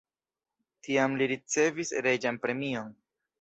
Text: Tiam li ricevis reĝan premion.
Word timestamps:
Tiam 0.87 1.17
li 1.19 1.27
ricevis 1.33 1.93
reĝan 2.09 2.41
premion. 2.47 2.91